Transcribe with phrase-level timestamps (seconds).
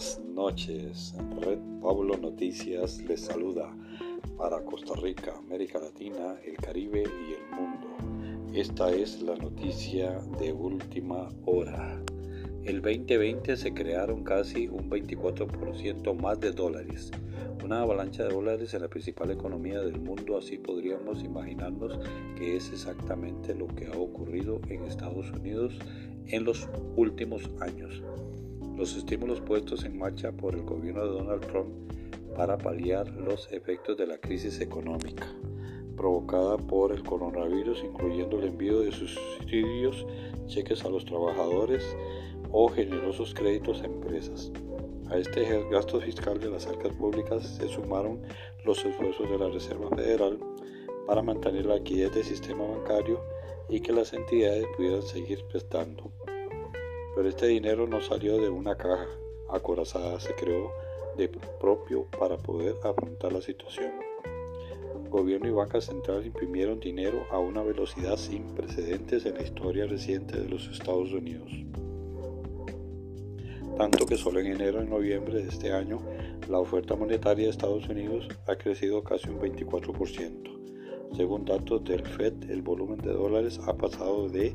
[0.00, 1.14] buenas noches.
[1.42, 3.70] Red Pablo Noticias les saluda
[4.38, 8.48] para Costa Rica, América Latina, el Caribe y el mundo.
[8.54, 12.02] Esta es la noticia de última hora.
[12.64, 17.10] El 2020 se crearon casi un 24% más de dólares,
[17.62, 21.98] una avalancha de dólares en la principal economía del mundo, así podríamos imaginarnos
[22.38, 25.78] que es exactamente lo que ha ocurrido en Estados Unidos
[26.28, 28.02] en los últimos años.
[28.76, 31.68] Los estímulos puestos en marcha por el gobierno de Donald Trump
[32.36, 35.26] para paliar los efectos de la crisis económica
[36.00, 40.06] provocada por el coronavirus, incluyendo el envío de subsidios,
[40.46, 41.94] cheques a los trabajadores
[42.50, 44.50] o generosos créditos a empresas.
[45.10, 48.22] A este gasto fiscal de las arcas públicas se sumaron
[48.64, 50.38] los esfuerzos de la Reserva Federal
[51.06, 53.20] para mantener la equidad del sistema bancario
[53.68, 56.10] y que las entidades pudieran seguir prestando.
[57.20, 59.06] Pero este dinero no salió de una caja
[59.50, 60.72] acorazada, se creó
[61.18, 63.90] de propio para poder afrontar la situación.
[65.10, 70.40] Gobierno y banca central imprimieron dinero a una velocidad sin precedentes en la historia reciente
[70.40, 71.52] de los Estados Unidos.
[73.76, 76.00] Tanto que solo en enero y noviembre de este año
[76.48, 80.60] la oferta monetaria de Estados Unidos ha crecido casi un 24%.
[81.14, 84.54] Según datos del Fed, el volumen de dólares ha pasado de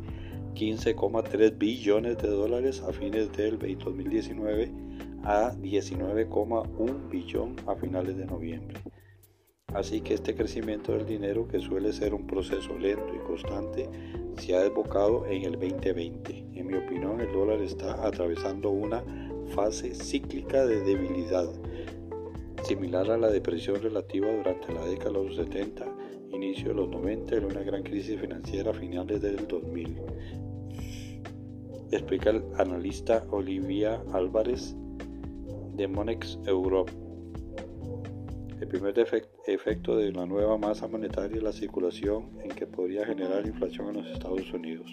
[0.55, 4.71] 15,3 billones de dólares a fines del 2019
[5.23, 8.77] a 19,1 billón a finales de noviembre.
[9.73, 13.89] Así que este crecimiento del dinero, que suele ser un proceso lento y constante,
[14.37, 16.45] se ha desbocado en el 2020.
[16.53, 19.03] En mi opinión, el dólar está atravesando una
[19.53, 21.49] fase cíclica de debilidad,
[22.63, 25.85] similar a la depresión relativa durante la década de los 70
[26.35, 29.97] inicio de los 90 en una gran crisis financiera a finales del 2000.
[31.95, 34.75] Explica el analista Olivia Álvarez
[35.77, 36.91] de Monex Europe.
[38.59, 38.93] El primer
[39.47, 44.03] efecto de la nueva masa monetaria es la circulación en que podría generar inflación en
[44.03, 44.91] los Estados Unidos.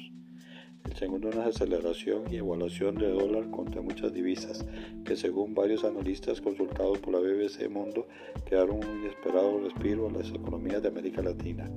[0.84, 4.64] El segundo, una desaceleración y evaluación de dólar contra muchas divisas,
[5.04, 8.06] que según varios analistas consultados por la BBC Mundo,
[8.46, 11.68] quedaron un inesperado respiro a las economías de América Latina,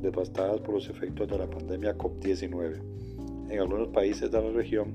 [0.00, 3.11] devastadas por los efectos de la pandemia COP-19.
[3.52, 4.94] En algunos países de la región,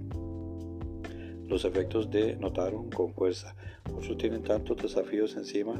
[1.47, 3.55] los efectos de notaron con fuerza.
[3.95, 5.75] Otros tienen tantos desafíos encima,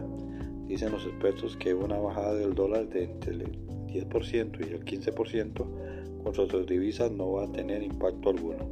[0.68, 3.52] dicen los expertos, que una bajada del dólar de entre el
[3.88, 8.64] 10% y el 15% con otras divisas no va a tener impacto alguno.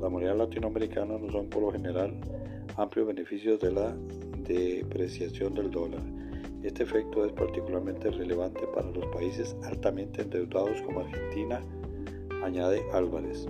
[0.00, 2.14] La moneda latinoamericana no son por lo general
[2.76, 3.96] amplios beneficios de la
[4.46, 6.02] depreciación del dólar.
[6.62, 11.60] Este efecto es particularmente relevante para los países altamente endeudados como Argentina,
[12.44, 13.46] añade Álvarez.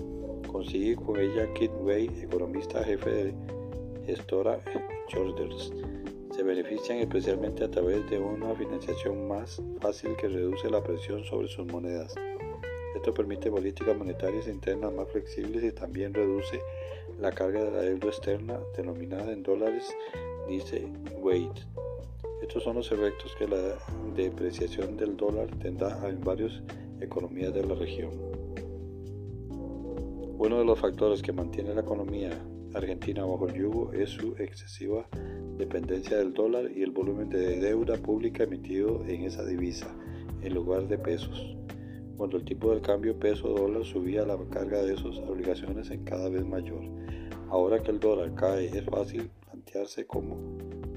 [0.50, 3.34] Consigue con ella Kit Way, economista jefe de
[4.06, 4.60] gestora
[5.12, 5.72] Jorders.
[6.31, 11.49] Se benefician especialmente a través de una financiación más fácil que reduce la presión sobre
[11.49, 12.15] sus monedas.
[12.94, 16.61] Esto permite políticas monetarias internas más flexibles y también reduce
[17.21, 19.84] la carga de la deuda externa denominada en dólares,
[20.49, 20.87] dice
[21.21, 21.50] Wade.
[22.43, 23.76] Estos son los efectos que la
[24.15, 26.62] depreciación del dólar tendrá en varias
[27.00, 28.44] economías de la región.
[30.44, 32.38] Uno de los factores que mantiene la economía
[32.75, 35.09] argentina bajo el yugo es su excesiva
[35.56, 39.87] dependencia del dólar y el volumen de deuda pública emitido en esa divisa,
[40.43, 41.56] en lugar de pesos.
[42.19, 46.44] Cuando el tipo del cambio peso-dólar subía, la carga de esas obligaciones es cada vez
[46.44, 46.82] mayor.
[47.49, 50.37] Ahora que el dólar cae, es fácil plantearse cómo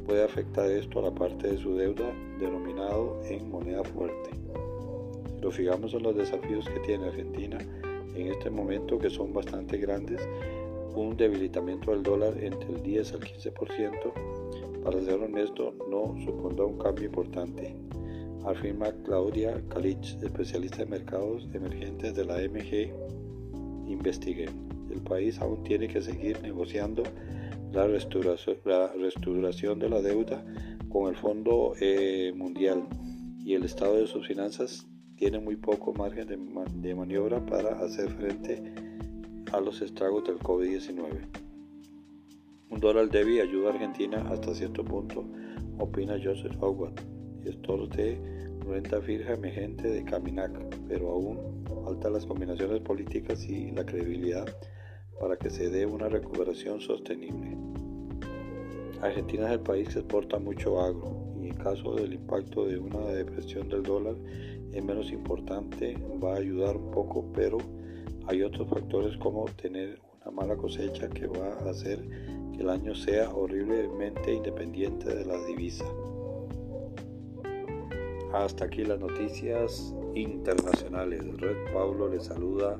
[0.05, 4.29] puede afectar esto a la parte de su deuda denominado en moneda fuerte.
[5.33, 7.59] Si lo fijamos en los desafíos que tiene Argentina
[8.21, 10.27] en este momento, que son bastante grandes,
[10.95, 16.77] un debilitamiento del dólar entre el 10 al 15%, para ser honesto, no supondrá un
[16.77, 17.75] cambio importante.
[18.45, 22.93] Afirma Claudia Kalich, especialista en mercados emergentes de la MG
[23.87, 24.49] Investigue.
[24.89, 27.03] El país aún tiene que seguir negociando
[27.71, 30.43] la reestructuración, de la deuda
[30.89, 32.87] con el Fondo eh, Mundial
[33.43, 34.87] y el estado de sus finanzas
[35.17, 36.37] tiene muy poco margen de,
[36.79, 38.61] de maniobra para hacer frente
[39.51, 41.03] a los estragos del COVID-19.
[42.69, 45.25] Un dólar débil ayuda a Argentina hasta cierto punto,
[45.79, 46.93] opina Joseph Howard
[47.43, 48.19] gestor de
[48.67, 50.51] renta fija emergente de Caminac,
[50.87, 54.45] pero aún faltan las combinaciones políticas y la credibilidad
[55.19, 57.57] para que se dé una recuperación sostenible.
[59.01, 62.99] Argentina es el país que exporta mucho agro y en caso del impacto de una
[63.07, 64.15] depresión del dólar
[64.77, 67.57] es menos importante, va a ayudar un poco, pero
[68.27, 71.99] hay otros factores como tener una mala cosecha que va a hacer
[72.53, 75.85] que el año sea horriblemente independiente de la divisa.
[78.33, 81.25] Hasta aquí las noticias internacionales.
[81.37, 82.79] Red Pablo les saluda.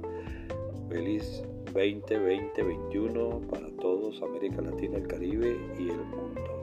[0.89, 6.56] Feliz 2020-21 para todos, América Latina, el Caribe y el mundo.